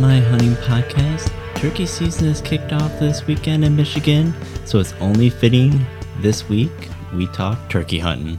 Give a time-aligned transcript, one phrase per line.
[0.00, 1.30] My Hunting Podcast.
[1.56, 4.32] Turkey season is kicked off this weekend in Michigan,
[4.64, 5.78] so it's only fitting
[6.20, 6.70] this week
[7.12, 8.38] we talk turkey hunting.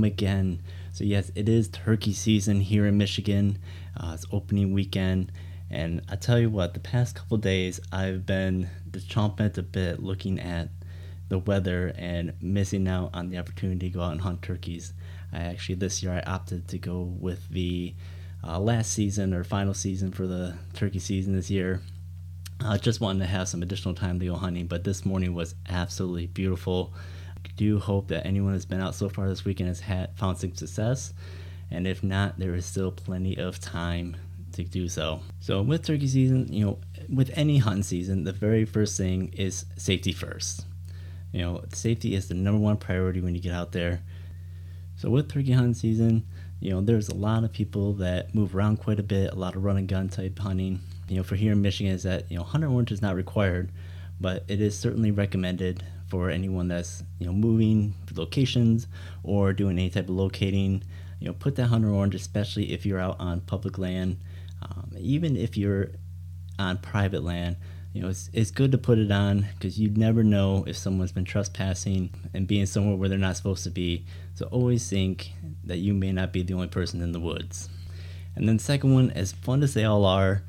[0.00, 0.62] Welcome again.
[0.92, 3.58] So, yes, it is turkey season here in Michigan.
[3.94, 5.30] Uh, it's opening weekend.
[5.70, 10.02] And I tell you what, the past couple days, I've been chomping at the bit
[10.02, 10.70] looking at
[11.28, 14.94] the weather and missing out on the opportunity to go out and hunt turkeys.
[15.34, 17.94] I actually, this year, I opted to go with the
[18.42, 21.82] uh, last season or final season for the turkey season this year.
[22.62, 25.34] I uh, just wanted to have some additional time to go hunting, but this morning
[25.34, 26.94] was absolutely beautiful
[27.60, 30.54] do hope that anyone who's been out so far this weekend has had found some
[30.54, 31.12] success,
[31.70, 34.16] and if not, there is still plenty of time
[34.52, 35.20] to do so.
[35.40, 36.78] So with turkey season, you know,
[37.14, 40.64] with any hunting season, the very first thing is safety first.
[41.32, 44.00] You know, safety is the number one priority when you get out there.
[44.96, 46.24] So with turkey hunting season,
[46.60, 49.54] you know, there's a lot of people that move around quite a bit, a lot
[49.54, 50.80] of run and gun type hunting.
[51.08, 53.70] You know, for here in Michigan is that, you know, hunter orange is not required,
[54.18, 58.86] but it is certainly recommended for anyone that's you know moving locations
[59.22, 60.82] or doing any type of locating.
[61.20, 64.18] You know, put that hunter orange, especially if you're out on public land,
[64.62, 65.90] um, even if you're
[66.58, 67.56] on private land.
[67.92, 71.10] You know, it's, it's good to put it on because you never know if someone's
[71.10, 74.06] been trespassing and being somewhere where they're not supposed to be.
[74.34, 75.32] So always think
[75.64, 77.68] that you may not be the only person in the woods.
[78.36, 80.42] And then the second one, as fun as they all are,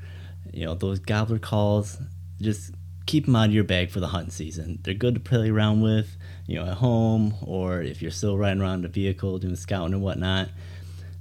[0.52, 1.98] you know, those gobbler calls,
[2.40, 2.72] just
[3.06, 4.78] keep them out of your bag for the hunting season.
[4.82, 8.62] They're good to play around with, you know, at home or if you're still riding
[8.62, 10.48] around in a vehicle doing scouting and whatnot.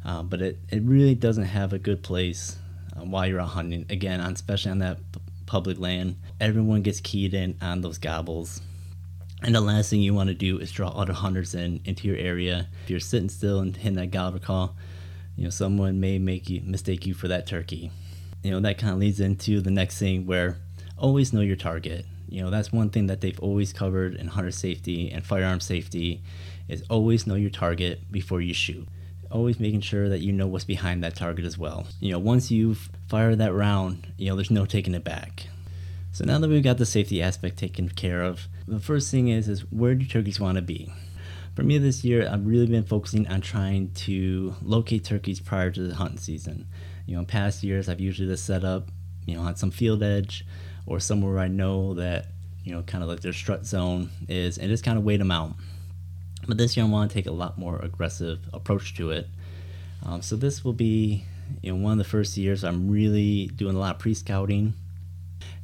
[0.03, 2.57] Uh, but it, it really doesn't have a good place
[2.95, 3.85] uh, while you're out hunting.
[3.89, 8.61] Again, on, especially on that p- public land, everyone gets keyed in on those gobbles.
[9.43, 12.17] And the last thing you want to do is draw other hunters in into your
[12.17, 12.67] area.
[12.83, 14.75] If you're sitting still and hitting that gobbler call,
[15.35, 17.91] you know someone may make you mistake you for that turkey.
[18.43, 20.57] You know that kind of leads into the next thing where
[21.01, 22.05] always know your target.
[22.29, 26.21] You know, that's one thing that they've always covered in hunter safety and firearm safety
[26.69, 28.87] is always know your target before you shoot.
[29.29, 31.87] Always making sure that you know what's behind that target as well.
[31.99, 35.47] You know, once you've fired that round, you know, there's no taking it back.
[36.13, 39.47] So now that we've got the safety aspect taken care of, the first thing is
[39.47, 40.93] is where do turkeys want to be?
[41.55, 45.87] For me this year, I've really been focusing on trying to locate turkeys prior to
[45.87, 46.67] the hunting season.
[47.05, 48.89] You know, in past years, I've usually just set up,
[49.25, 50.45] you know, on some field edge,
[50.85, 52.27] or somewhere I know that
[52.63, 55.31] you know kind of like their strut zone is, and just kind of wait them
[55.31, 55.53] out.
[56.47, 59.27] But this year I want to take a lot more aggressive approach to it.
[60.03, 61.25] Um, so this will be
[61.61, 64.73] you know one of the first years I'm really doing a lot of pre-scouting.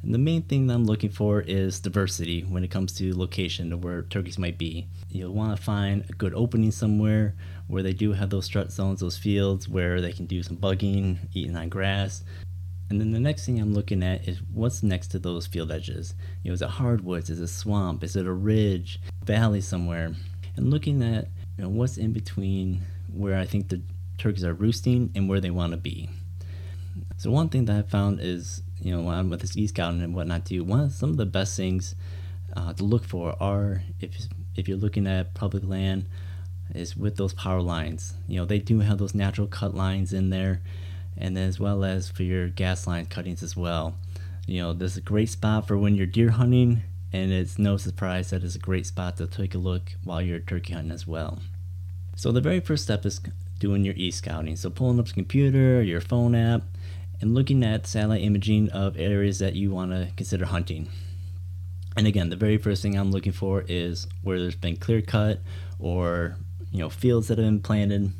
[0.02, 3.72] And the main thing that I'm looking for is diversity when it comes to location
[3.72, 4.86] of where turkeys might be.
[5.10, 7.34] You'll want to find a good opening somewhere
[7.66, 11.18] where they do have those strut zones, those fields where they can do some bugging,
[11.34, 12.22] eating on grass,
[12.90, 16.14] and then the next thing I'm looking at is what's next to those field edges.
[16.42, 17.28] You know, is it hardwoods?
[17.28, 18.02] Is it swamp?
[18.02, 20.14] Is it a ridge, valley somewhere?
[20.56, 22.82] And looking at you know what's in between
[23.12, 23.82] where I think the
[24.16, 26.08] turkeys are roosting and where they want to be.
[27.18, 30.02] So one thing that I found is you know when I'm with this e scouting
[30.02, 31.94] and whatnot too, one of some of the best things
[32.56, 34.16] uh, to look for are if
[34.56, 36.06] if you're looking at public land
[36.74, 38.14] is with those power lines.
[38.26, 40.62] You know they do have those natural cut lines in there
[41.18, 43.96] and as well as for your gas line cuttings as well.
[44.46, 47.76] You know, this is a great spot for when you're deer hunting, and it's no
[47.76, 51.06] surprise that it's a great spot to take a look while you're turkey hunting as
[51.06, 51.40] well.
[52.16, 53.20] So the very first step is
[53.58, 54.56] doing your e-scouting.
[54.56, 56.62] So pulling up the computer, your phone app,
[57.20, 60.88] and looking at satellite imaging of areas that you want to consider hunting.
[61.96, 65.40] And again, the very first thing I'm looking for is where there's been clear cut
[65.80, 66.36] or
[66.70, 68.12] you know fields that have been planted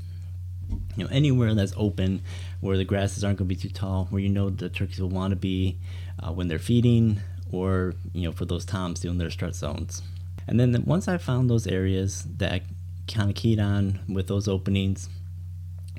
[0.96, 2.22] you know anywhere that's open
[2.60, 5.08] where the grasses aren't going to be too tall where you know the turkeys will
[5.08, 5.78] want to be
[6.20, 7.20] uh, when they're feeding
[7.52, 10.02] or you know for those toms doing their strut zones.
[10.46, 12.62] And then once i found those areas that I
[13.06, 15.08] kind of keyed on with those openings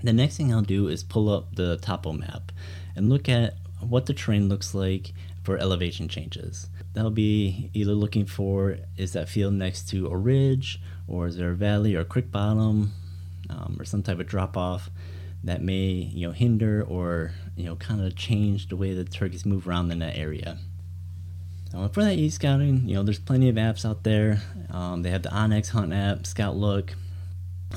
[0.04, 2.51] the next thing i'll do is pull up the topo map
[2.95, 5.13] and look at what the terrain looks like
[5.44, 6.69] for elevation changes.
[6.94, 11.51] That'll be either looking for is that field next to a ridge or is there
[11.51, 12.92] a valley or a creek bottom
[13.50, 14.90] um, or some type of drop off
[15.44, 19.46] that may you know hinder or you know kind of change the way the turkeys
[19.46, 20.57] move around in that area.
[21.74, 24.42] Uh, for that e-scouting, you know, there's plenty of apps out there.
[24.72, 26.96] Um, they have the onX Hunt app, Scout Look,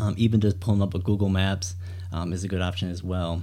[0.00, 1.74] um, even just pulling up a Google Maps.
[2.10, 3.42] um, is a good option as well.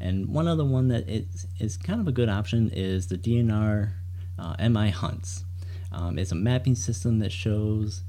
[0.00, 3.92] And one other one that is, is kind of a good option is the DNR
[4.38, 5.44] uh, MI Hunts.
[5.92, 8.02] Um, it's a mapping system that shows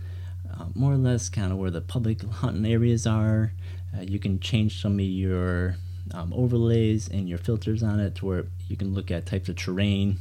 [0.59, 3.51] uh, more or less kind of where the public hunting areas are.
[3.95, 5.75] Uh, you can change some of your
[6.13, 9.55] um, overlays and your filters on it to where you can look at types of
[9.55, 10.17] terrain.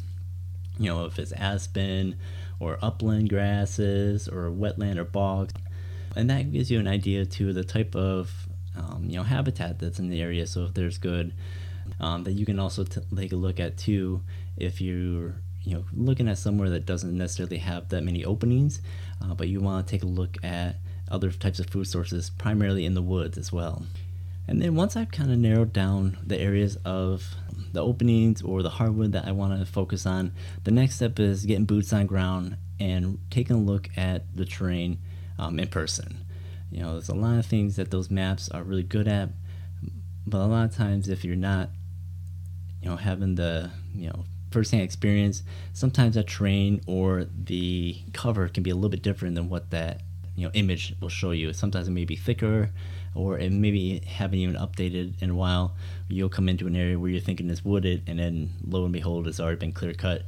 [0.78, 2.16] You know, if it's aspen
[2.60, 5.52] or upland grasses or wetland or bog.
[6.16, 8.30] And that gives you an idea to the type of
[8.76, 10.46] um, you know habitat that's in the area.
[10.46, 11.32] So if there's good,
[12.00, 14.22] um, that you can also t- take a look at too
[14.56, 15.34] if you're
[15.64, 18.80] you know looking at somewhere that doesn't necessarily have that many openings,
[19.22, 20.76] uh, but you want to take a look at
[21.10, 23.84] other types of food sources, primarily in the woods as well.
[24.46, 27.34] And then once I've kind of narrowed down the areas of
[27.72, 30.32] the openings or the hardwood that I want to focus on,
[30.64, 34.98] the next step is getting boots on ground and taking a look at the terrain
[35.38, 36.26] um, in person.
[36.70, 39.30] You know, there's a lot of things that those maps are really good at,
[40.26, 41.70] but a lot of times if you're not,
[42.82, 45.42] you know, having the you know firsthand experience,
[45.72, 50.00] sometimes that terrain or the cover can be a little bit different than what that
[50.36, 51.52] you know image will show you.
[51.52, 52.70] Sometimes it may be thicker,
[53.14, 55.74] or it maybe haven't even updated in a while.
[56.08, 59.26] You'll come into an area where you're thinking it's wooded, and then lo and behold,
[59.26, 60.22] it's already been clear cut.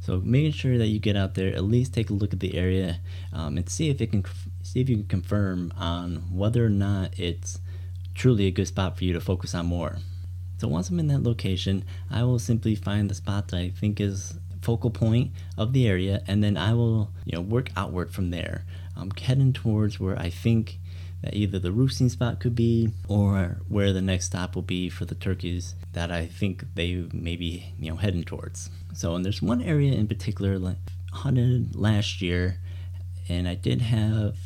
[0.00, 2.56] So making sure that you get out there, at least take a look at the
[2.56, 2.98] area
[3.32, 4.24] um, and see if it can
[4.62, 7.60] see if you can confirm on whether or not it's
[8.14, 9.98] truly a good spot for you to focus on more.
[10.60, 13.98] So once I'm in that location, I will simply find the spot that I think
[13.98, 18.28] is focal point of the area, and then I will you know work outward from
[18.28, 18.66] there.
[18.94, 20.78] I'm heading towards where I think
[21.22, 25.06] that either the roosting spot could be or where the next stop will be for
[25.06, 28.68] the turkeys that I think they may be you know heading towards.
[28.92, 30.76] So and there's one area in particular like
[31.10, 32.58] hunted last year,
[33.30, 34.36] and I did have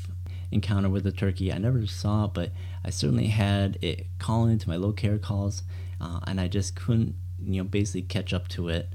[0.53, 1.53] encounter with a turkey.
[1.53, 2.51] I never saw but
[2.85, 5.65] I certainly had it calling into my locator calls,
[6.01, 8.89] uh, and I just couldn't you know basically catch up to it.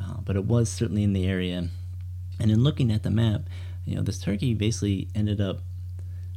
[0.00, 1.68] Uh, but it was certainly in the area,
[2.38, 3.42] and in looking at the map,
[3.84, 5.60] you know this turkey basically ended up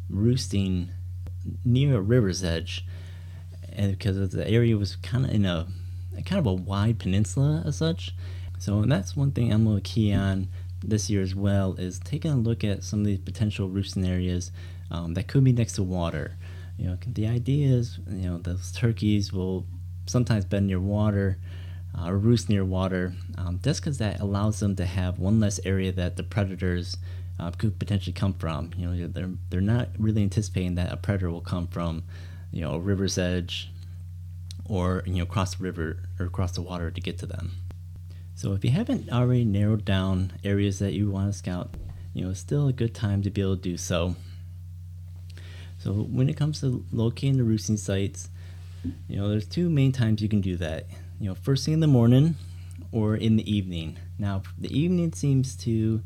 [0.10, 0.90] roosting
[1.66, 2.86] near a river's edge,
[3.72, 5.68] and because the area was kind of in a
[6.26, 8.16] kind of a wide peninsula as such.
[8.60, 10.50] So that's one thing I'm gonna key on
[10.84, 14.52] this year as well is taking a look at some of these potential roosting areas
[14.92, 16.38] um, that could be next to water.
[16.78, 19.66] You know, the idea is you know those turkeys will
[20.10, 21.38] sometimes bed near water
[21.98, 25.60] uh, or roost near water, um, just because that allows them to have one less
[25.66, 26.98] area that the predators
[27.40, 28.72] uh, could potentially come from.
[28.78, 32.04] You know, they're they're not really anticipating that a predator will come from,
[32.52, 33.72] you know, a river's edge,
[34.66, 37.52] or you know, across the river or across the water to get to them.
[38.36, 41.76] So if you haven't already narrowed down areas that you want to scout,
[42.14, 44.16] you know, it's still a good time to be able to do so.
[45.78, 48.30] So when it comes to locating the roosting sites,
[49.08, 50.86] you know, there's two main times you can do that.
[51.20, 52.36] You know, first thing in the morning
[52.92, 53.98] or in the evening.
[54.18, 56.02] Now, the evening seems to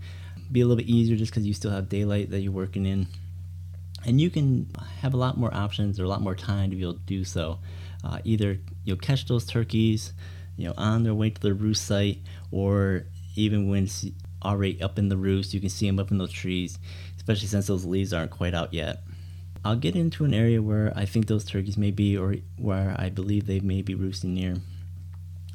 [0.51, 3.07] be a little bit easier just because you still have daylight that you're working in.
[4.05, 6.81] And you can have a lot more options or a lot more time to be
[6.81, 7.59] able to do so.
[8.03, 10.13] Uh, either you'll catch those turkeys,
[10.57, 12.19] you know, on their way to the roost site,
[12.51, 13.05] or
[13.35, 13.89] even when
[14.43, 16.79] already up in the roost, you can see them up in those trees,
[17.15, 19.03] especially since those leaves aren't quite out yet.
[19.65, 23.09] I'll get into an area where I think those turkeys may be, or where I
[23.09, 24.57] believe they may be roosting near.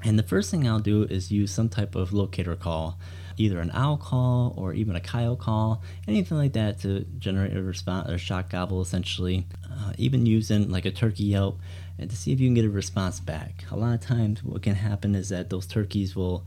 [0.05, 2.99] And the first thing I'll do is use some type of locator call
[3.39, 7.63] either an owl call or even a coyote call, anything like that to generate a
[7.63, 9.47] response or shock gobble essentially.
[9.71, 11.61] Uh, even using like a turkey yelp
[11.99, 13.65] and to see if you can get a response back.
[13.71, 16.45] A lot of times, what can happen is that those turkeys will,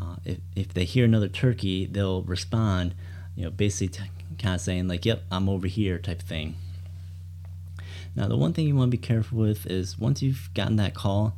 [0.00, 2.94] uh, if, if they hear another turkey, they'll respond,
[3.36, 6.56] you know, basically t- kind of saying, like, yep, I'm over here type thing.
[8.14, 10.94] Now, the one thing you want to be careful with is once you've gotten that
[10.94, 11.34] call,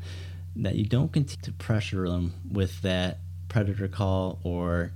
[0.57, 4.93] that you don't continue to pressure them with that predator call or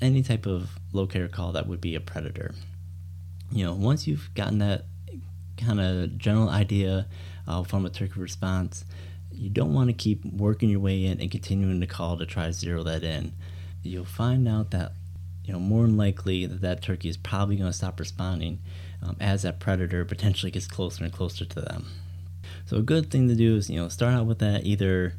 [0.00, 2.54] any type of locator call that would be a predator.
[3.50, 4.84] You know, once you've gotten that
[5.56, 7.06] kind of general idea
[7.46, 8.84] uh, from a turkey response,
[9.32, 12.46] you don't want to keep working your way in and continuing to call to try
[12.46, 13.32] to zero that in.
[13.82, 14.92] You'll find out that,
[15.44, 18.60] you know, more than likely that that turkey is probably going to stop responding
[19.02, 21.86] um, as that predator potentially gets closer and closer to them.
[22.66, 25.14] So a good thing to do is, you know, start out with that either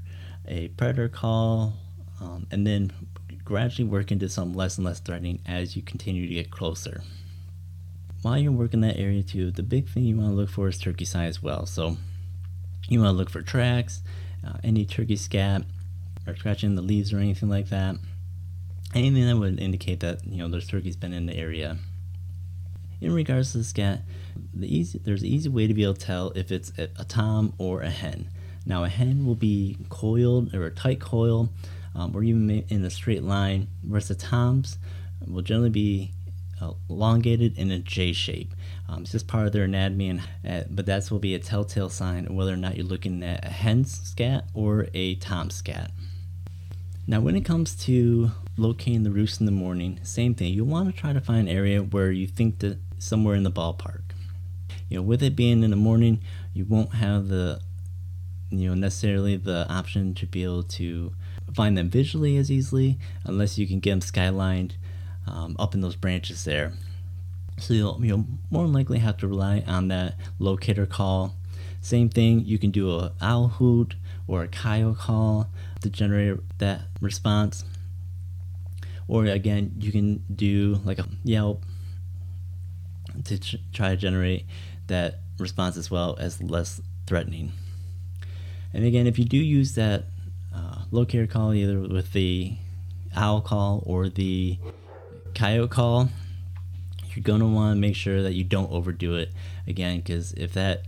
[0.48, 1.74] a predator call
[2.22, 2.92] um, and then
[3.44, 7.02] gradually work into some less and less threatening as you continue to get closer.
[8.22, 10.78] While you're working that area too, the big thing you want to look for is
[10.78, 11.66] turkey sign as well.
[11.66, 11.98] So
[12.88, 14.02] you want to look for tracks,
[14.46, 15.64] uh, any turkey scat,
[16.28, 17.96] or scratching the leaves or anything like that.
[18.94, 21.78] Anything that would indicate that you know there's turkeys been in the area.
[23.02, 24.02] In regards to the scat,
[24.54, 27.06] the easy there's an easy way to be able to tell if it's a, a
[27.06, 28.30] tom or a hen.
[28.66, 31.50] Now a hen will be coiled or a tight coil,
[31.96, 34.78] um, or even in a straight line, whereas the toms
[35.26, 36.12] will generally be
[36.62, 38.54] uh, elongated in a J shape.
[38.88, 41.90] Um, it's just part of their anatomy, and uh, but that's will be a telltale
[41.90, 45.92] sign of whether or not you're looking at a hen scat or a tom scat.
[47.08, 50.54] Now, when it comes to locating the roost in the morning, same thing.
[50.54, 53.52] You'll want to try to find an area where you think that somewhere in the
[53.52, 54.02] ballpark.
[54.90, 56.22] You know, with it being in the morning,
[56.54, 57.62] you won't have the
[58.52, 61.14] you know necessarily the option to be able to
[61.54, 64.74] find them visually as easily unless you can get them skylined
[65.28, 66.74] um, up in those branches there.
[67.58, 71.36] So you'll, you'll more than likely have to rely on that locator call.
[71.82, 73.96] Same thing, you can do a owl hoot
[74.28, 75.50] or a coyote call
[75.82, 77.64] to generate that response.
[79.08, 81.64] Or again, you can do like a Yelp
[83.26, 84.46] to ch- try to generate
[84.88, 87.52] that response as well as less threatening.
[88.74, 90.06] And again, if you do use that
[90.56, 92.58] uh, locator call either with the
[93.16, 94.58] owl call or the
[95.34, 96.10] coyote call,
[97.14, 99.32] you're going to want to make sure that you don't overdo it
[99.68, 100.84] again because if that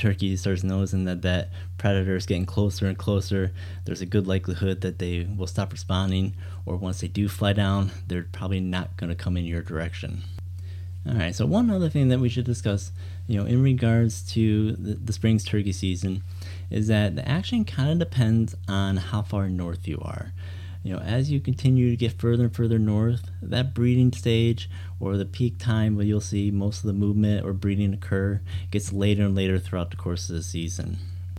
[0.00, 3.52] turkey starts noticing that that predator is getting closer and closer,
[3.84, 6.34] there's a good likelihood that they will stop responding,
[6.64, 10.22] or once they do fly down, they're probably not going to come in your direction.
[11.08, 12.92] All right, so one other thing that we should discuss,
[13.26, 16.22] you know, in regards to the, the spring's turkey season,
[16.70, 20.32] is that the action kind of depends on how far north you are
[20.82, 25.16] you know, as you continue to get further and further north, that breeding stage or
[25.16, 28.40] the peak time where you'll see most of the movement or breeding occur
[28.70, 30.96] gets later and later throughout the course of the season.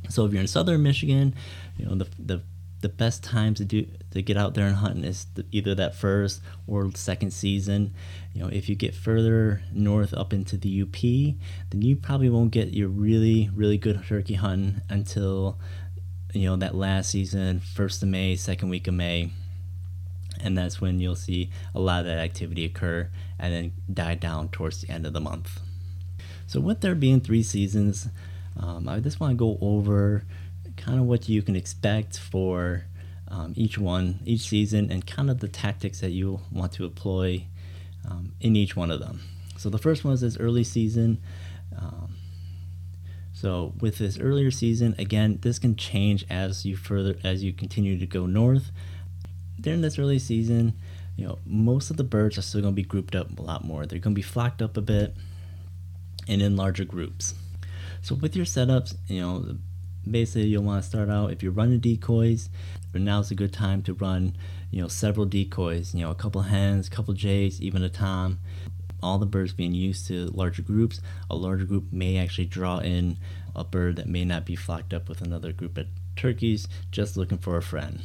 [0.10, 1.34] So if you're in southern Michigan,
[1.77, 2.41] you know, the, the
[2.82, 5.96] the best time to do to get out there and hunting is the, either that
[5.96, 7.94] first or second season.
[8.34, 11.02] You know, if you get further north up into the UP,
[11.70, 15.60] then you probably won't get your really really good turkey hunting until
[16.34, 19.32] you know that last season, first of May, second week of May,
[20.40, 24.50] and that's when you'll see a lot of that activity occur and then die down
[24.50, 25.60] towards the end of the month.
[26.48, 28.08] So, with there being three seasons,
[28.58, 30.24] um, I just want to go over
[30.78, 32.86] kind of what you can expect for
[33.28, 37.46] um, each one, each season, and kind of the tactics that you want to employ
[38.10, 39.22] um, in each one of them.
[39.58, 41.22] So, the first one is this early season.
[41.77, 42.15] Um,
[43.34, 47.98] so with this earlier season, again, this can change as you further as you continue
[47.98, 48.72] to go north.
[49.60, 50.74] During this early season,
[51.15, 53.63] you know, most of the birds are still going to be grouped up a lot
[53.63, 53.88] more.
[53.88, 55.15] They're going to be flocked up a bit
[56.27, 57.34] and in larger groups.
[58.01, 59.58] So with your setups, you know,
[60.10, 62.50] basically you'll want to start out if you're running decoys,
[62.93, 64.36] now's a good time to run,
[64.72, 68.40] you know, several decoys, you know, a couple hens, a couple jakes, even a tom
[69.04, 73.18] all the birds being used to larger groups, a larger group may actually draw in
[73.56, 77.38] a bird that may not be flocked up with another group of turkeys just looking
[77.38, 78.01] for a friend.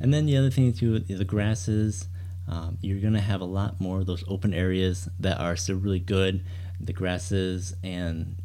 [0.00, 2.08] And then the other thing too, the grasses.
[2.48, 5.98] Um, you're to have a lot more of those open areas that are still really
[5.98, 6.44] good.
[6.78, 8.36] The grasses and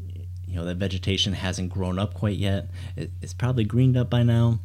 [0.48, 2.70] you know the vegetation hasn't grown up quite yet.
[2.96, 4.60] It, it's probably greened up by now,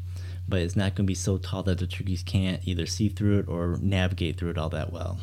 [0.49, 3.41] but it's not going to be so tall that the turkeys can't either see through
[3.41, 5.19] it or navigate through it all that well.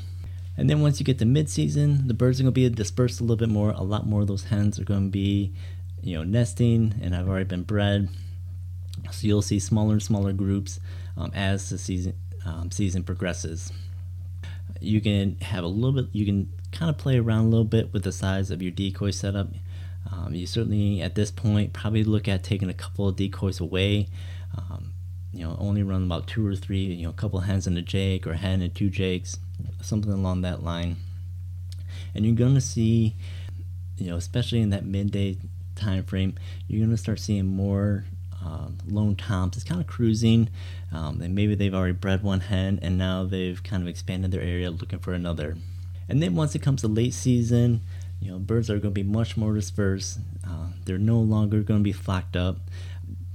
[0.57, 3.23] And then once you get to mid-season, the birds are going to be dispersed a
[3.23, 3.71] little bit more.
[3.71, 5.53] A lot more of those hens are going to be,
[6.01, 8.09] you know, nesting and have already been bred.
[9.11, 10.79] So you'll see smaller and smaller groups
[11.17, 12.15] um, as the season
[12.45, 13.71] um, season progresses.
[14.79, 16.13] You can have a little bit.
[16.13, 19.11] You can kind of play around a little bit with the size of your decoy
[19.11, 19.47] setup.
[20.11, 24.09] Um, you certainly at this point probably look at taking a couple of decoys away.
[24.57, 24.92] Um,
[25.33, 26.83] you know, only run about two or three.
[26.83, 29.37] You know, a couple hands and a jake, or hen and two jakes
[29.81, 30.97] something along that line.
[32.15, 33.15] And you're going to see,
[33.97, 35.37] you know, especially in that midday
[35.75, 36.35] time frame,
[36.67, 38.05] you're going to start seeing more
[38.43, 39.55] uh, lone toms.
[39.55, 40.49] It's kind of cruising,
[40.91, 44.41] um, and maybe they've already bred one hen, and now they've kind of expanded their
[44.41, 45.57] area looking for another.
[46.09, 47.81] And then once it comes to late season,
[48.21, 50.19] you know, birds are going to be much more dispersed.
[50.47, 52.57] Uh, they're no longer going to be flocked up.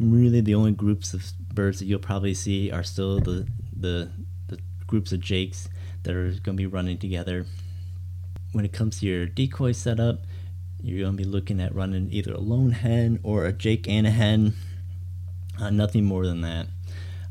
[0.00, 4.10] Really, the only groups of birds that you'll probably see are still the the,
[4.46, 5.68] the groups of jakes
[6.04, 7.46] that are going to be running together.
[8.52, 10.22] When it comes to your decoy setup,
[10.82, 14.06] you're going to be looking at running either a lone hen or a jake and
[14.06, 14.54] a hen,
[15.60, 16.66] uh, nothing more than that.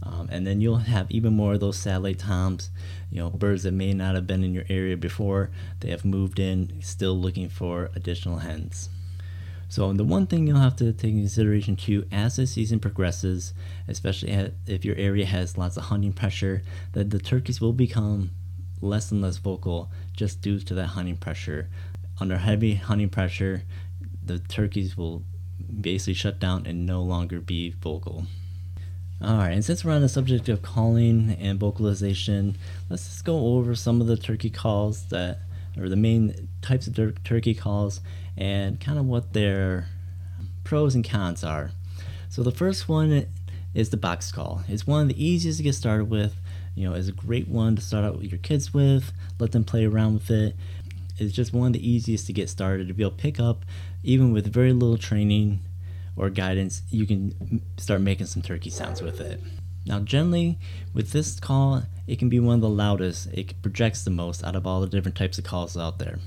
[0.03, 2.69] Um, and then you'll have even more of those satellite toms,
[3.09, 6.39] you know, birds that may not have been in your area before, they have moved
[6.39, 8.89] in, still looking for additional hens.
[9.69, 13.53] So the one thing you'll have to take into consideration too as the season progresses,
[13.88, 16.62] especially if your area has lots of hunting pressure,
[16.93, 18.31] that the turkeys will become
[18.81, 21.69] less and less vocal just due to that hunting pressure.
[22.19, 23.63] under heavy hunting pressure,
[24.25, 25.24] the turkeys will
[25.81, 28.25] basically shut down and no longer be vocal.
[29.24, 32.55] Alright, and since we're on the subject of calling and vocalization,
[32.89, 35.39] let's just go over some of the turkey calls that,
[35.77, 38.00] or the main types of tur- turkey calls,
[38.38, 39.88] and kind of what their
[40.63, 41.72] pros and cons are.
[42.29, 43.27] So the first one
[43.74, 44.62] is the box call.
[44.67, 46.36] It's one of the easiest to get started with.
[46.75, 49.12] You know, it's a great one to start out with your kids with.
[49.39, 50.56] Let them play around with it.
[51.17, 53.65] It's just one of the easiest to get started to be able to pick up,
[54.03, 55.62] even with very little training
[56.15, 56.84] or guidance.
[56.91, 59.41] You can start making some turkey sounds with it.
[59.88, 60.60] Now, generally,
[60.94, 63.27] with this call, it can be one of the loudest.
[63.34, 66.20] It projects the most out of all the different types of calls out there.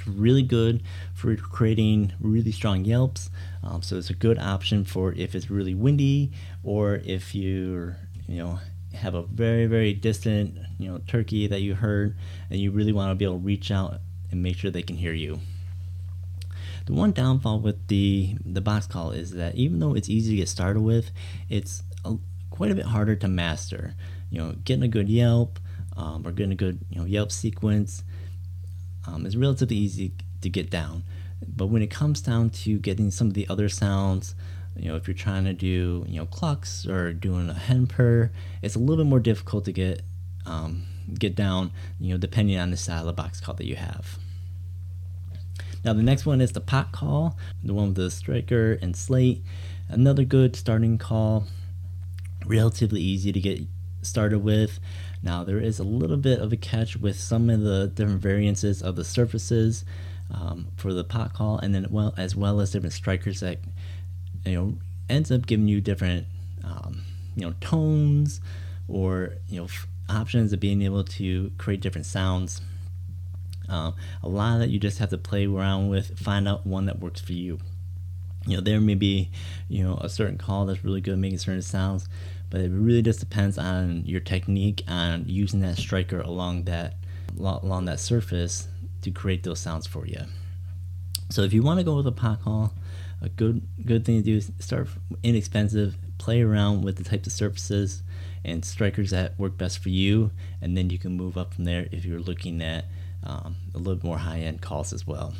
[0.00, 0.82] It's really good
[1.14, 3.28] for creating really strong yelps.
[3.62, 6.32] Um, so it's a good option for if it's really windy
[6.64, 8.58] or if you're, you know,
[8.94, 12.16] have a very very distant, you know, turkey that you heard
[12.48, 14.96] and you really want to be able to reach out and make sure they can
[14.96, 15.40] hear you.
[16.86, 20.36] The one downfall with the the box call is that even though it's easy to
[20.36, 21.10] get started with,
[21.50, 22.16] it's a,
[22.48, 23.94] quite a bit harder to master.
[24.30, 25.58] You know, getting a good Yelp
[25.94, 28.02] um, or getting a good you know Yelp sequence
[29.10, 31.04] um, is relatively easy to get down.
[31.46, 34.34] But when it comes down to getting some of the other sounds,
[34.76, 38.30] you know, if you're trying to do, you know, clucks or doing a hen purr,
[38.62, 40.02] it's a little bit more difficult to get
[40.46, 40.84] um,
[41.18, 44.18] get down, you know, depending on the style of box call that you have.
[45.84, 49.42] Now the next one is the pot call, the one with the striker and slate.
[49.88, 51.46] Another good starting call,
[52.46, 53.62] relatively easy to get
[54.02, 54.78] started with.
[55.22, 58.82] Now there is a little bit of a catch with some of the different variances
[58.82, 59.84] of the surfaces
[60.32, 63.58] um, for the pot call, and then well as well as different strikers that
[64.44, 64.74] you know
[65.08, 66.26] ends up giving you different
[66.64, 67.02] um,
[67.36, 68.40] you know tones
[68.88, 72.60] or you know f- options of being able to create different sounds.
[73.68, 76.86] Um, a lot of that you just have to play around with, find out one
[76.86, 77.60] that works for you.
[78.46, 79.30] You know, there may be,
[79.68, 82.08] you know, a certain call that's really good making certain sounds,
[82.50, 86.94] but it really just depends on your technique and using that striker along that
[87.38, 88.68] along that surface
[89.02, 90.20] to create those sounds for you.
[91.30, 92.72] So if you want to go with a pot call,
[93.22, 94.88] a good good thing to do is start
[95.22, 98.02] inexpensive, play around with the types of surfaces
[98.44, 101.88] and strikers that work best for you, and then you can move up from there
[101.92, 102.86] if you're looking at
[103.22, 105.34] um, a little more high end calls as well.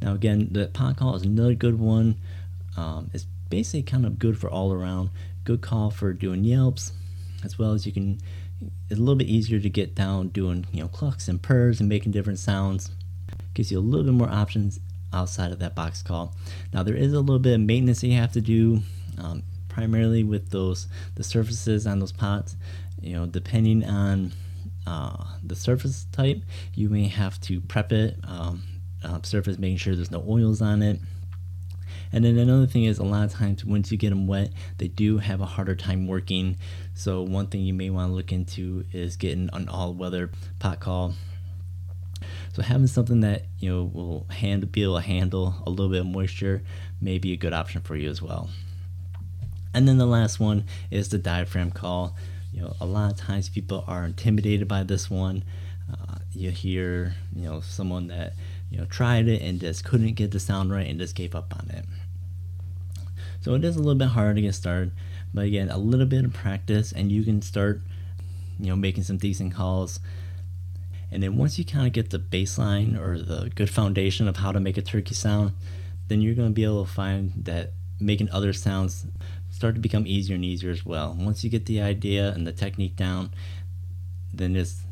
[0.00, 2.16] Now again, the pot call is another good one.
[2.76, 5.10] Um, it's basically kind of good for all around
[5.44, 6.92] good call for doing yelps,
[7.44, 8.20] as well as you can.
[8.88, 11.88] It's a little bit easier to get down doing you know clucks and purrs and
[11.88, 12.90] making different sounds.
[13.54, 14.80] Gives you a little bit more options
[15.12, 16.34] outside of that box call.
[16.72, 18.80] Now there is a little bit of maintenance that you have to do,
[19.18, 22.56] um, primarily with those the surfaces on those pots.
[23.00, 24.32] You know, depending on
[24.86, 26.42] uh, the surface type,
[26.74, 28.16] you may have to prep it.
[28.24, 28.62] Um,
[29.04, 31.00] uh, surface, making sure there's no oils on it.
[32.12, 34.88] And then another thing is a lot of times once you get them wet, they
[34.88, 36.58] do have a harder time working.
[36.94, 41.14] So one thing you may want to look into is getting an all-weather pot call.
[42.52, 46.00] So having something that you know will handle, be able to handle a little bit
[46.00, 46.62] of moisture
[47.00, 48.50] may be a good option for you as well.
[49.74, 52.14] And then the last one is the diaphragm call.
[52.52, 55.44] You know, a lot of times people are intimidated by this one.
[55.90, 58.34] Uh, you hear, you know, someone that
[58.70, 61.54] you know tried it and just couldn't get the sound right and just gave up
[61.58, 61.86] on it.
[63.42, 64.92] So it is a little bit hard to get started,
[65.34, 67.80] but again, a little bit of practice and you can start,
[68.60, 69.98] you know, making some decent calls.
[71.10, 74.52] And then once you kind of get the baseline or the good foundation of how
[74.52, 75.52] to make a turkey sound,
[76.06, 79.06] then you're going to be able to find that making other sounds
[79.50, 81.16] start to become easier and easier as well.
[81.18, 83.30] Once you get the idea and the technique down,
[84.32, 84.82] then it's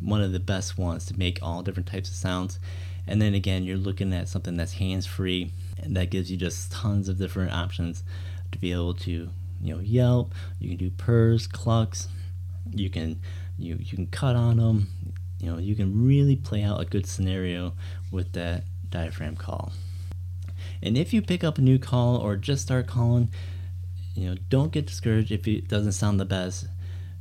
[0.00, 2.60] one of the best ones to make all different types of sounds.
[3.06, 5.50] And then again, you're looking at something that's hands free
[5.82, 8.04] and that gives you just tons of different options
[8.52, 9.30] to be able to
[9.62, 10.34] you know yelp.
[10.58, 12.08] You can do purrs clucks
[12.72, 13.20] you can
[13.58, 14.88] you you can cut on them
[15.40, 17.72] you know you can really play out a good scenario
[18.10, 19.72] with that diaphragm call.
[20.82, 23.30] And if you pick up a new call or just start calling
[24.14, 26.66] you know don't get discouraged if it doesn't sound the best.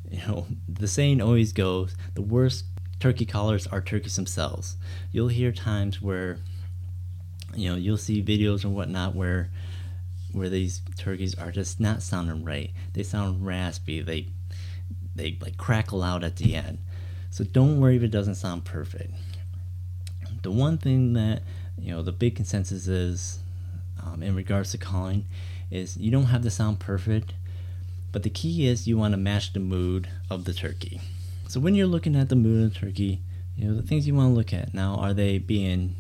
[0.10, 2.66] You know the saying always goes the worst
[3.00, 4.76] turkey callers are turkeys themselves.
[5.12, 6.40] You'll hear times where
[7.60, 9.50] you know you'll see videos and whatnot where
[10.32, 12.72] where these turkeys are just not sounding right.
[12.94, 14.02] They sound raspy.
[14.02, 14.28] They
[15.16, 16.80] they like crackle out at the end.
[17.32, 19.14] So don't worry if it doesn't sound perfect.
[20.42, 21.42] The one thing that
[21.78, 23.40] you know the big consensus is
[24.04, 25.26] um, in regards to calling
[25.70, 27.34] is you don't have to sound perfect
[28.12, 31.00] but the key is you want to match the mood of the turkey.
[31.48, 33.22] So when you're looking at the mood of the turkey
[33.60, 34.74] you know the things you want to look at.
[34.74, 35.96] Now are they being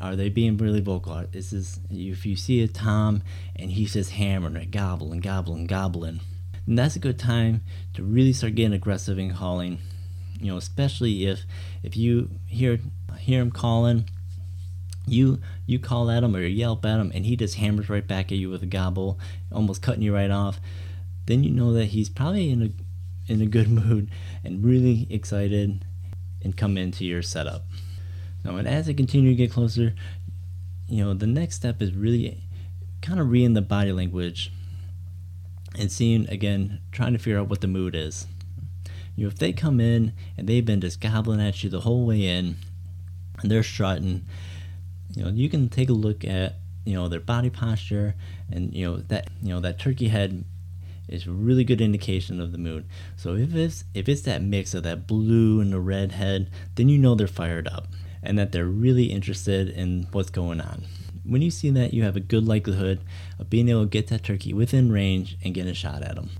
[0.00, 3.22] are they being really vocal is this if you see a tom
[3.56, 6.20] and he's just hammering it gobbling gobbling gobbling
[6.66, 7.60] then that's a good time
[7.94, 9.78] to really start getting aggressive and calling
[10.40, 11.40] you know especially if
[11.82, 12.78] if you hear
[13.18, 14.08] hear him calling
[15.06, 18.06] you you call at him or you yelp at him and he just hammers right
[18.06, 19.18] back at you with a gobble
[19.50, 20.60] almost cutting you right off
[21.26, 22.70] then you know that he's probably in a
[23.32, 24.10] in a good mood
[24.42, 25.84] and really excited
[26.42, 27.64] and come into your setup.
[28.48, 29.94] Now, and as I continue to get closer,
[30.88, 32.44] you know, the next step is really
[33.02, 34.50] kind of reading the body language
[35.78, 38.26] and seeing again, trying to figure out what the mood is.
[39.14, 42.06] You know, if they come in and they've been just gobbling at you the whole
[42.06, 42.56] way in,
[43.42, 44.24] and they're strutting,
[45.14, 46.54] you know, you can take a look at
[46.86, 48.14] you know their body posture
[48.50, 50.42] and you know that you know that turkey head
[51.06, 52.86] is a really good indication of the mood.
[53.14, 56.88] So if it's if it's that mix of that blue and the red head, then
[56.88, 57.88] you know they're fired up
[58.22, 60.84] and that they're really interested in what's going on.
[61.24, 63.00] When you see that, you have a good likelihood
[63.38, 66.30] of being able to get that turkey within range and get a shot at them.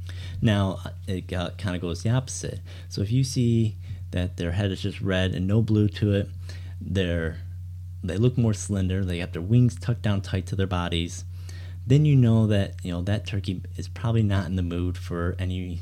[0.40, 2.60] Now, uh, it kind of goes the opposite.
[2.88, 3.76] So if you see
[4.12, 6.28] that their head is just red and no blue to it,
[6.80, 7.38] they're
[8.02, 9.04] they look more slender.
[9.04, 11.24] They have their wings tucked down tight to their bodies
[11.88, 15.34] then you know that you know that turkey is probably not in the mood for
[15.38, 15.80] any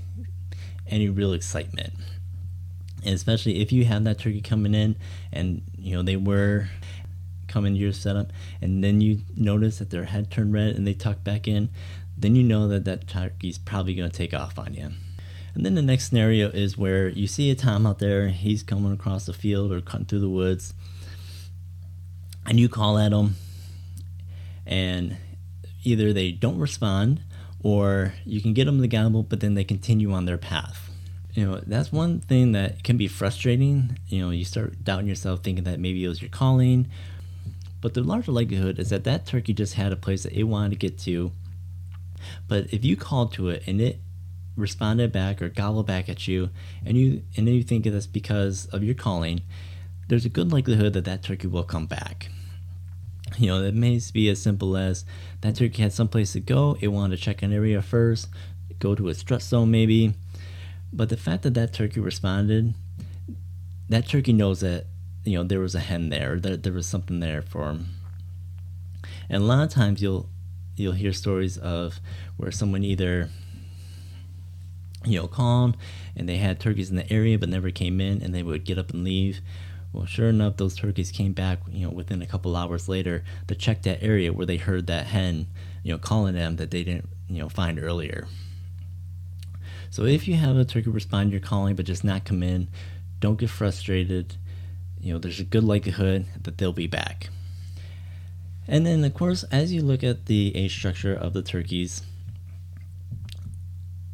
[0.87, 1.93] any real excitement.
[3.05, 4.97] And especially if you have that turkey coming in
[5.33, 6.69] and you know they were
[7.47, 10.95] coming to your setup and then you notice that their head turned red and they
[10.95, 11.69] tuck back in,
[12.19, 14.91] then you know that that turkey's probably going to take off on you.
[15.55, 18.93] And then the next scenario is where you see a tom out there, he's coming
[18.93, 20.75] across the field or cutting through the woods,
[22.47, 23.37] and you call at him,
[24.67, 25.17] and
[25.85, 27.23] either they don't respond
[27.63, 30.86] or you can get them the gamble, but then they continue on their path.
[31.37, 33.99] You know, that's one thing that can be frustrating.
[34.09, 36.89] You know, you start doubting yourself, thinking that maybe it was your calling.
[37.83, 40.71] But the larger likelihood is that that turkey just had a place that it wanted
[40.71, 41.33] to get to.
[42.49, 44.01] But if you called to it and it
[44.57, 46.49] responded back or gobbled back at you,
[46.87, 49.43] and you and then you think that's because of your calling,
[50.09, 52.31] there's a good likelihood that that turkey will come back.
[53.37, 55.05] You know, it may be as simple as
[55.43, 58.29] that turkey had someplace to go, it wanted to check an area first,
[58.79, 60.15] go to a strut zone maybe.
[60.93, 62.75] But the fact that that turkey responded,
[63.89, 64.87] that turkey knows that,
[65.25, 67.87] you know, there was a hen there, that there was something there for him.
[69.29, 70.29] And a lot of times you'll
[70.77, 72.01] you'll hear stories of
[72.37, 73.31] where someone either
[75.07, 75.75] you know calm
[76.15, 78.77] and they had turkeys in the area but never came in and they would get
[78.77, 79.41] up and leave
[79.97, 83.55] well, sure enough, those turkeys came back, you know, within a couple hours later to
[83.55, 85.47] check that area where they heard that hen,
[85.83, 88.29] you know, calling them that they didn't, you know, find earlier.
[89.97, 92.69] So if you have a turkey respond to your calling but just not come in,
[93.19, 94.37] don't get frustrated.
[95.01, 97.31] You know, there's a good likelihood that they'll be back.
[98.69, 102.03] And then, of course, as you look at the age structure of the turkeys,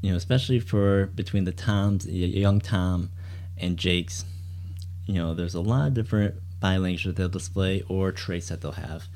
[0.03, 3.11] you know, especially for between the toms, young tom
[3.59, 4.25] and jakes,
[5.07, 8.71] you know, there's a lot of different language that they'll display or traits that they'll
[8.71, 9.09] have.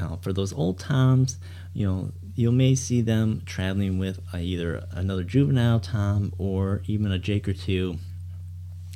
[0.00, 1.36] Now, for those old toms,
[1.74, 7.12] you know, you may see them traveling with uh, either another juvenile tom or even
[7.12, 7.98] a jake or two.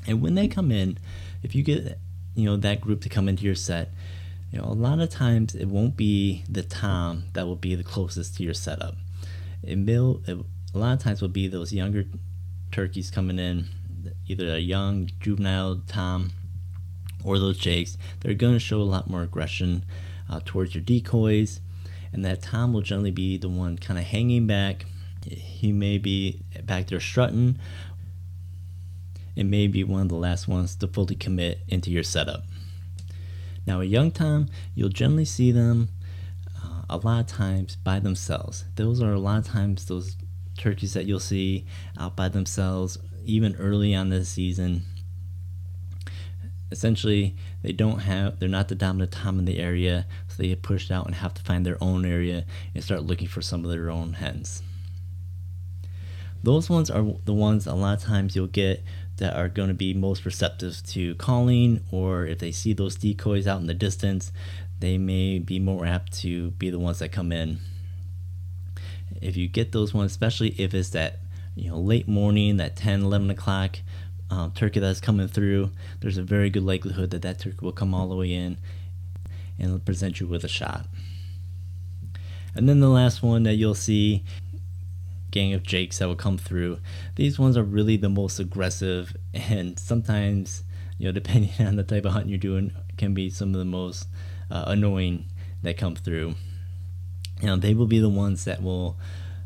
[0.06, 0.98] And when they come in,
[1.42, 1.98] if you get,
[2.34, 3.90] you know, that group to come into your set,
[4.50, 7.84] you know, a lot of times it won't be the tom that will be the
[7.84, 8.94] closest to your setup.
[9.62, 10.38] It will, it,
[10.74, 12.04] a lot of times will be those younger
[12.72, 13.68] turkeys coming in
[14.26, 16.32] either a young juvenile tom
[17.24, 19.84] or those jakes, they're going to show a lot more aggression
[20.28, 21.60] uh, towards your decoys,
[22.12, 24.86] and that tom will generally be the one kind of hanging back.
[25.26, 27.58] He may be back there strutting.
[29.36, 32.44] It may be one of the last ones to fully commit into your setup.
[33.66, 35.88] Now, a young tom, you'll generally see them
[36.62, 38.64] uh, a lot of times by themselves.
[38.76, 40.16] Those are a lot of times those
[40.58, 41.66] turkeys that you'll see
[41.98, 44.82] out by themselves even early on this season.
[46.70, 50.60] Essentially, they don't have, they're not the dominant tom in the area, so they get
[50.60, 53.70] pushed out and have to find their own area and start looking for some of
[53.70, 54.62] their own hens.
[56.42, 58.84] Those ones are the ones a lot of times you'll get
[59.16, 63.46] that are going to be most receptive to calling, or if they see those decoys
[63.46, 64.30] out in the distance,
[64.80, 67.60] they may be more apt to be the ones that come in.
[69.22, 71.20] If you get those ones, especially if it's that
[71.54, 73.78] you know late morning, that 10, 11 o'clock
[74.34, 75.70] um, turkey that's coming through,
[76.00, 78.58] there's a very good likelihood that that turkey will come all the way in
[79.60, 80.86] and present you with a shot.
[82.56, 84.24] And then the last one that you'll see,
[85.30, 86.78] gang of jakes that will come through.
[87.14, 90.64] These ones are really the most aggressive, and sometimes
[90.98, 93.64] you know, depending on the type of hunt you're doing, can be some of the
[93.64, 94.08] most
[94.50, 95.26] uh, annoying
[95.62, 96.34] that come through.
[97.40, 98.96] You know, they will be the ones that will,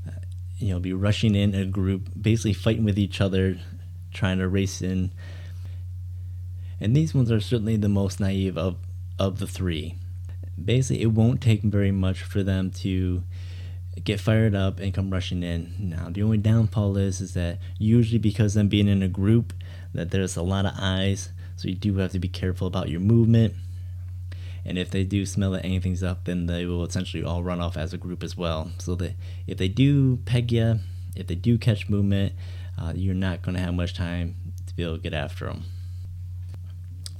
[0.07, 0.12] uh,
[0.59, 3.59] you know, be rushing in a group, basically fighting with each other,
[4.12, 5.12] trying to race in.
[6.80, 8.76] And these ones are certainly the most naive of,
[9.18, 9.96] of the three.
[10.62, 13.22] Basically, it won't take very much for them to
[14.04, 15.74] get fired up and come rushing in.
[15.78, 19.52] Now, the only downfall is is that usually because them being in a group,
[19.94, 23.00] that there's a lot of eyes, so you do have to be careful about your
[23.00, 23.54] movement.
[24.64, 27.76] And if they do smell that anything's up, then they will essentially all run off
[27.76, 28.70] as a group as well.
[28.78, 29.14] So that
[29.46, 30.80] if they do peg you,
[31.16, 32.34] if they do catch movement,
[32.78, 34.36] uh, you're not going to have much time
[34.66, 35.64] to be able to get after them.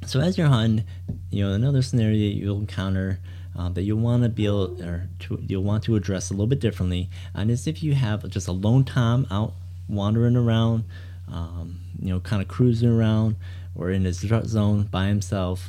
[0.07, 0.87] So as you're hunting,
[1.31, 3.19] you know another scenario you'll encounter
[3.57, 6.47] um, that you'll want to be able or to, you'll want to address a little
[6.47, 9.55] bit differently, and is if you have just a lone tom out
[9.89, 10.85] wandering around,
[11.31, 13.37] um, you know, kind of cruising around,
[13.75, 15.69] or in his zone by himself,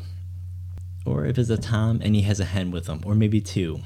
[1.05, 3.79] or if it's a tom and he has a hen with him, or maybe two.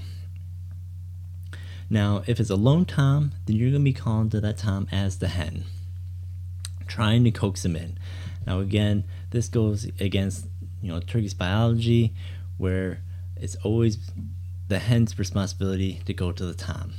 [1.90, 4.88] Now, if it's a lone tom, then you're going to be calling to that tom
[4.92, 5.64] as the hen,
[6.94, 7.98] trying to coax him in.
[8.46, 10.46] Now, again, this goes against
[10.82, 12.14] you know turkey's biology,
[12.58, 13.00] where
[13.36, 13.98] it's always
[14.68, 16.94] the hen's responsibility to go to the tom.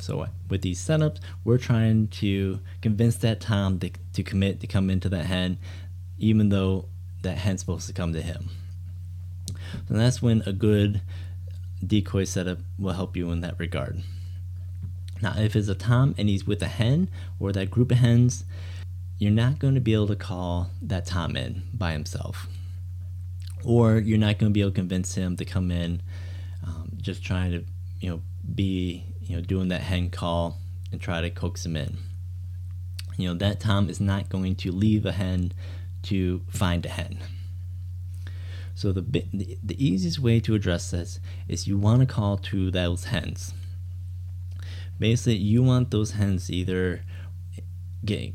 [0.00, 4.66] So uh, with these setups, we're trying to convince that tom to, to commit to
[4.66, 5.58] come into that hen,
[6.18, 6.86] even though
[7.22, 8.50] that hen's supposed to come to him.
[9.88, 11.00] And that's when a good
[11.84, 14.02] decoy setup will help you in that regard.
[15.22, 18.44] Now, if it's a tom and he's with a hen or that group of hens,
[19.18, 22.46] you're not going to be able to call that tom in by himself.
[23.64, 26.02] Or you're not going to be able to convince him to come in
[26.66, 27.64] um, just trying to
[28.00, 28.22] you know
[28.54, 30.58] be you know doing that hen call
[30.90, 31.96] and try to coax him in.
[33.16, 35.52] You know that tom is not going to leave a hen
[36.04, 37.18] to find a hen.
[38.74, 42.70] So the, the, the easiest way to address this is you want to call to
[42.70, 43.54] those hens.
[44.98, 47.04] Basically you want those hens either
[48.04, 48.34] get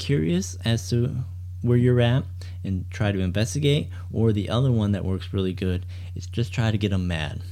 [0.00, 1.14] curious as to
[1.62, 2.24] where you're at
[2.64, 5.86] and try to investigate, or the other one that works really good
[6.16, 7.42] is just try to get them mad.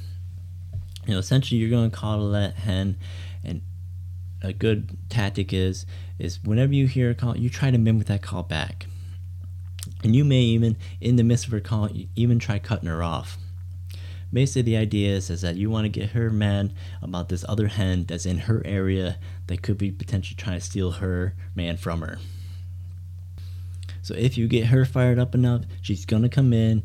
[1.06, 2.96] You know, essentially, you're going to call that hen,
[3.44, 3.62] and
[4.42, 5.86] a good tactic is
[6.18, 8.86] is whenever you hear a call, you try to mimic that call back,
[10.02, 13.38] and you may even, in the midst of her call, even try cutting her off.
[14.32, 17.68] Basically, the idea is, is that you want to get her mad about this other
[17.68, 22.00] hen that's in her area that could be potentially trying to steal her man from
[22.02, 22.18] her.
[24.08, 26.82] So if you get her fired up enough, she's gonna come in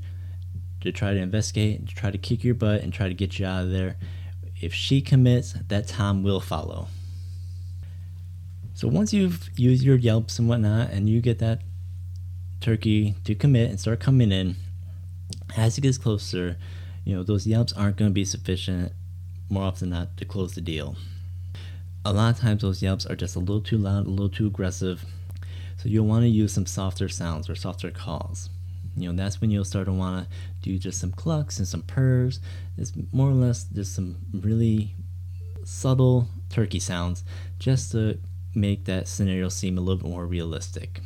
[0.81, 3.45] to try to investigate, to try to kick your butt, and try to get you
[3.45, 3.95] out of there.
[4.59, 6.89] If she commits, that Tom will follow.
[8.73, 11.61] So once you've used your yelps and whatnot, and you get that
[12.59, 14.57] turkey to commit and start coming in,
[15.55, 16.57] as it gets closer,
[17.05, 18.91] you know those yelps aren't going to be sufficient
[19.47, 20.97] more often than not to close the deal.
[22.03, 24.47] A lot of times those yelps are just a little too loud, a little too
[24.47, 25.05] aggressive,
[25.83, 28.49] so you'll want to use some softer sounds or softer calls.
[28.95, 31.81] You know, that's when you'll start to want to do just some clucks and some
[31.81, 32.39] purrs.
[32.77, 34.95] It's more or less just some really
[35.65, 37.25] subtle turkey sounds
[37.59, 38.17] just to
[38.55, 41.01] make that scenario seem a little bit more realistic.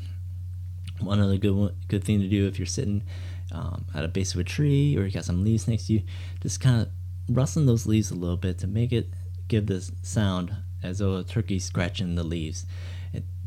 [0.99, 3.01] One other good good thing to do if you're sitting
[3.51, 6.03] um, at a base of a tree or you got some leaves next to you,
[6.43, 6.89] just kind of
[7.35, 9.07] rustling those leaves a little bit to make it
[9.47, 12.67] give this sound as though a turkey's scratching the leaves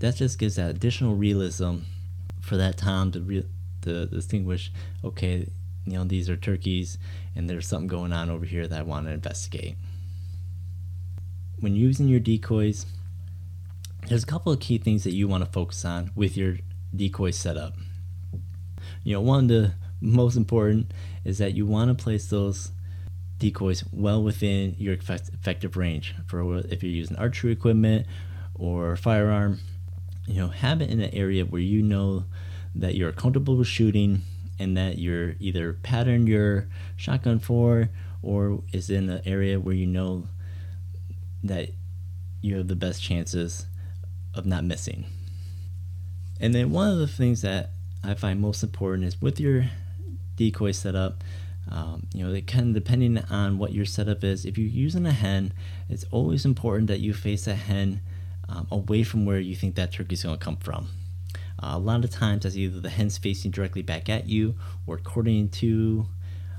[0.01, 1.79] that just gives that additional realism
[2.41, 3.47] for that time to re-
[3.83, 4.73] to distinguish.
[5.05, 5.47] Okay,
[5.87, 6.99] you know these are turkeys,
[7.37, 9.77] and there's something going on over here that I want to investigate.
[11.61, 12.87] When using your decoys,
[14.09, 16.57] there's a couple of key things that you want to focus on with your
[16.97, 17.75] decoy setup.
[19.05, 20.93] You know, one of the most important
[21.25, 22.73] is that you want to place those
[23.37, 28.07] decoys well within your effective range for if you're using archery equipment
[28.55, 29.61] or firearm
[30.31, 32.25] you know, have it in an area where you know
[32.75, 34.23] that you're comfortable with shooting
[34.59, 37.89] and that you're either pattern your shotgun for
[38.23, 40.29] or is in an area where you know
[41.43, 41.71] that
[42.43, 43.67] you have the best chances
[44.35, 45.07] of not missing.
[46.41, 47.71] And then one of the things that
[48.05, 49.67] I find most important is with your
[50.37, 51.23] decoy setup,
[51.71, 54.45] um, you know, it can depending on what your setup is.
[54.45, 55.53] If you're using a hen,
[55.89, 58.01] it's always important that you face a hen
[58.51, 60.89] um, away from where you think that turkey is going to come from.
[61.63, 64.55] Uh, a lot of times, that's either the hen's facing directly back at you
[64.87, 66.07] or according to,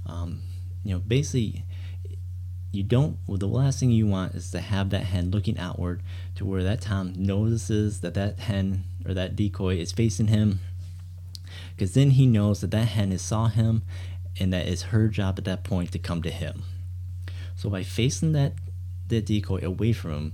[0.05, 0.41] um,
[0.83, 1.65] you know, basically,
[2.71, 3.17] you don't.
[3.27, 6.01] Well, the last thing you want is to have that hen looking outward
[6.35, 10.59] to where that tom notices that that hen or that decoy is facing him.
[11.75, 13.81] because then he knows that that hen has saw him
[14.39, 16.63] and that it's her job at that point to come to him.
[17.55, 18.53] So by facing that,
[19.07, 20.33] that decoy away from him,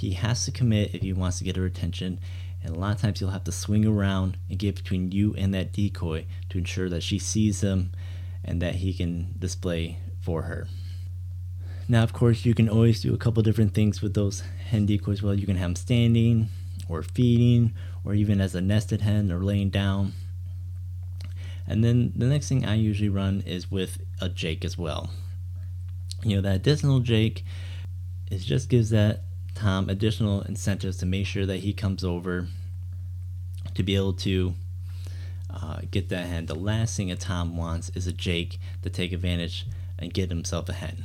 [0.00, 2.18] he has to commit if he wants to get her attention.
[2.62, 5.52] And a lot of times he'll have to swing around and get between you and
[5.52, 7.92] that decoy to ensure that she sees him
[8.42, 10.66] and that he can display for her.
[11.86, 15.22] Now, of course, you can always do a couple different things with those hen decoys.
[15.22, 16.48] Well, you can have them standing
[16.88, 20.14] or feeding or even as a nested hen or laying down.
[21.66, 25.10] And then the next thing I usually run is with a Jake as well.
[26.22, 27.44] You know, that additional Jake
[28.30, 29.24] is just gives that
[29.60, 32.46] Tom additional incentives to make sure that he comes over
[33.74, 34.54] to be able to
[35.50, 36.46] uh, get that hen.
[36.46, 39.66] The last thing a Tom wants is a Jake to take advantage
[39.98, 41.04] and get himself a hen.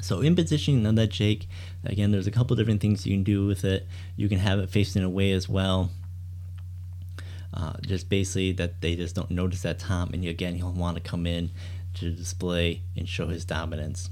[0.00, 1.48] So in positioning on that Jake,
[1.84, 3.88] again, there's a couple different things you can do with it.
[4.14, 5.90] You can have it facing away as well.
[7.52, 11.02] Uh, just basically that they just don't notice that Tom, and again, he'll want to
[11.02, 11.50] come in
[11.94, 14.10] to display and show his dominance.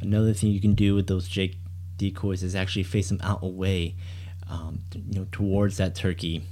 [0.00, 1.58] Another thing you can do with those Jake
[1.96, 3.94] decoys is actually face them out away,
[4.48, 6.42] um, you know, towards that turkey.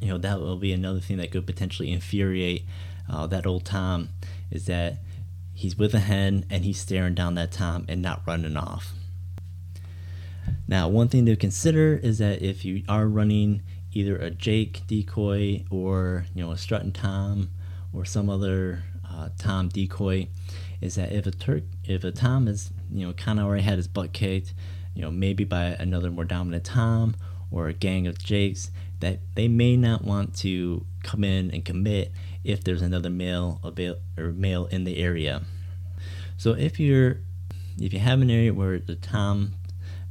[0.00, 2.64] You know, that will be another thing that could potentially infuriate
[3.08, 4.10] uh, that old Tom.
[4.50, 4.98] Is that
[5.54, 8.92] he's with a hen and he's staring down that Tom and not running off.
[10.66, 15.64] Now, one thing to consider is that if you are running either a Jake decoy
[15.70, 17.50] or you know a strutting Tom
[17.92, 20.28] or some other uh, Tom decoy,
[20.80, 23.88] is that if a Turk if a Tom is you know of already had his
[23.88, 24.54] butt kicked,
[24.94, 27.16] you know maybe by another more dominant Tom
[27.50, 32.12] or a gang of Jakes, that they may not want to come in and commit
[32.44, 35.42] if there's another male avail- or male in the area.
[36.36, 37.18] So if you're
[37.78, 39.52] if you have an area where the Tom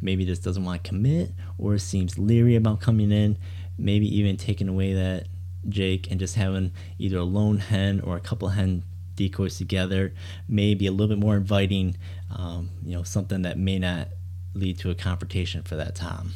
[0.02, 3.38] maybe just doesn't want to commit or seems leery about coming in,
[3.78, 5.28] maybe even taking away that
[5.68, 8.84] Jake and just having either a lone hen or a couple hen
[9.16, 10.14] decoys together
[10.48, 11.96] may be a little bit more inviting,
[12.36, 14.10] um, you know, something that may not
[14.54, 16.32] lead to a confrontation for that time.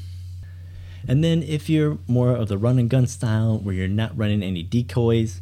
[1.08, 4.42] And then if you're more of the run and gun style where you're not running
[4.42, 5.42] any decoys,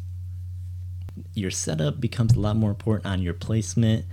[1.34, 4.04] your setup becomes a lot more important on your placement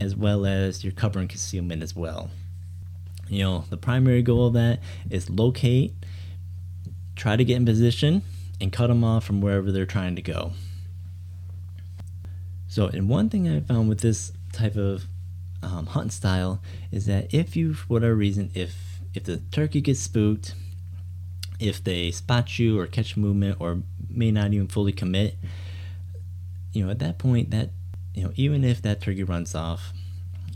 [0.00, 2.30] as well as your cover and concealment as well.
[3.28, 5.94] You know, the primary goal of that is locate,
[7.16, 8.22] try to get in position,
[8.60, 10.52] and cut them off from wherever they're trying to go.
[12.68, 15.06] So, and one thing I found with this type of
[15.64, 16.60] um, hunt style
[16.92, 18.74] is that if you, for whatever reason, if
[19.14, 20.54] if the turkey gets spooked,
[21.60, 25.36] if they spot you or catch movement or may not even fully commit,
[26.72, 27.70] you know, at that point, that
[28.14, 29.92] you know, even if that turkey runs off,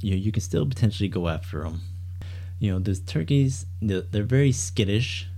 [0.01, 1.81] you know, you can still potentially go after them.
[2.59, 5.29] You know, those turkeys, they're very skittish,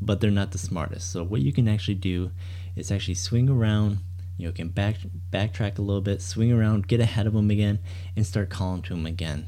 [0.00, 1.12] but they're not the smartest.
[1.12, 2.30] So what you can actually do
[2.74, 3.98] is actually swing around.
[4.36, 4.96] You know, can back
[5.30, 7.78] backtrack a little bit, swing around, get ahead of them again,
[8.14, 9.46] and start calling to them again.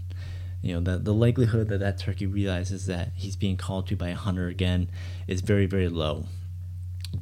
[0.63, 4.09] You know, the, the likelihood that that turkey realizes that he's being called to by
[4.09, 4.91] a hunter again
[5.29, 6.25] is very, very low.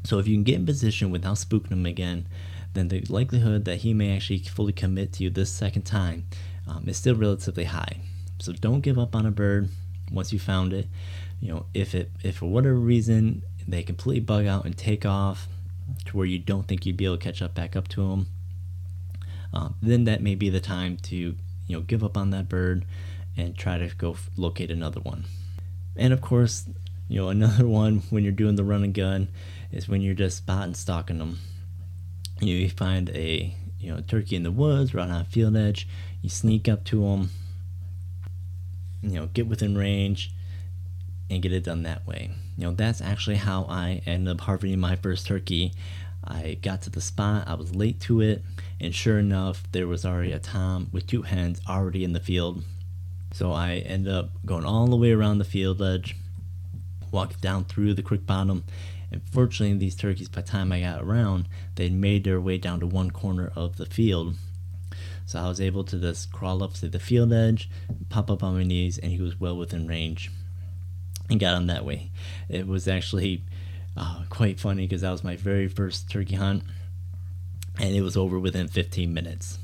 [0.05, 2.29] So if you can get in position without spooking him again,
[2.72, 6.26] then the likelihood that he may actually fully commit to you this second time
[6.66, 8.00] um, is still relatively high.
[8.38, 9.68] So don't give up on a bird
[10.11, 10.87] once you found it.
[11.40, 15.48] You know, if it if for whatever reason they completely bug out and take off
[16.07, 18.27] to where you don't think you'd be able to catch up back up to them,
[19.53, 21.37] um, then that may be the time to you
[21.68, 22.85] know give up on that bird
[23.37, 25.25] and try to go f- locate another one.
[25.96, 26.66] And of course,
[27.09, 29.29] you know another one when you're doing the run and gun
[29.72, 31.38] is when you're just spotting stalking them
[32.40, 35.88] you, find a you know turkey in the woods right on a field edge
[36.22, 37.31] you sneak up to them
[39.03, 40.33] you know get within range
[41.31, 44.79] and get it done that way you know that's actually how i ended up harvesting
[44.79, 45.73] my first turkey.
[46.29, 48.42] I got to the spot i was late to it
[48.81, 52.65] and sure enough there was already a tom with two hens already in the field.
[53.33, 56.17] So i ended up going all the way around the field edge
[57.13, 58.65] walked down through the creek bottom
[59.11, 62.81] and fortunately, these turkeys, by the time I got around, they'd made their way down
[62.81, 64.35] to one corner of the field.
[65.27, 67.71] So I was able to just crawl up to the field edge,
[68.09, 70.31] pop up on my knees, and he was well within range
[71.29, 72.10] and got him that way.
[72.48, 73.42] It was actually
[73.96, 76.62] uh, quite funny because that was my very first turkey hunt,
[77.81, 79.58] and it was over within 15 minutes.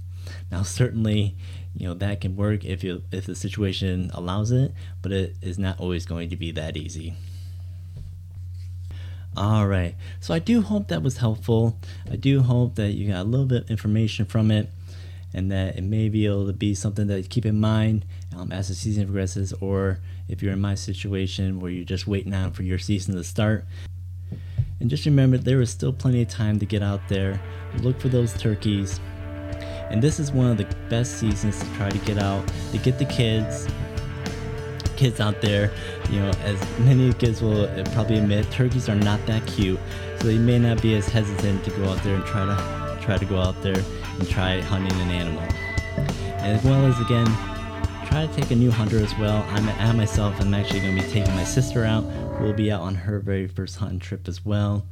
[0.51, 1.37] Now, certainly,
[1.75, 5.59] you know that can work if you if the situation allows it, but it is
[5.59, 7.15] not always going to be that easy.
[9.35, 9.95] All right.
[10.21, 11.79] So I do hope that was helpful.
[12.11, 14.69] I do hope that you got a little bit of information from it
[15.33, 18.05] and that it may be able to be something that you keep in mind
[18.37, 20.01] um, as the season progresses or
[20.33, 23.67] if you're in my situation where you're just waiting out for your season to start.
[24.81, 27.39] And just remember, there is still plenty of time to get out there,
[27.81, 28.99] look for those turkeys.
[29.91, 32.99] And this is one of the best seasons to try to get out, to get
[32.99, 33.69] the kids,
[34.97, 35.71] kids out there.
[36.11, 39.79] You know, as many kids will probably admit, turkeys are not that cute,
[40.19, 43.19] so they may not be as hesitant to go out there and try to try
[43.19, 43.77] to go out there
[44.19, 45.43] and try hunting an animal.
[46.39, 47.27] And as well as again,
[48.13, 49.43] try to take a new hunter as well.
[49.49, 52.05] I'm I myself I'm actually going to be taking my sister out.
[52.39, 54.87] We'll be out on her very first hunting trip as well.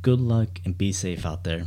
[0.00, 1.66] Good luck and be safe out there.